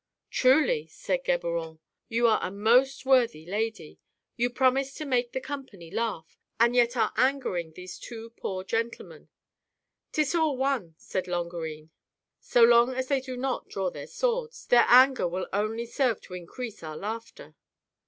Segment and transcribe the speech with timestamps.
[0.31, 1.77] "Truly," said Geburon,
[2.09, 3.99] "you are a most worthy lady!
[4.35, 9.29] You promised to make the company laugh, and yet are angering these two poor gentlemen."
[10.11, 11.91] "Tis all one," said Longarine:"
[12.39, 13.35] so long as they FIRST T>AY: TALE VIII.
[13.35, 17.53] 9 do not draw their swords, their anger will only serve to increase our laughter."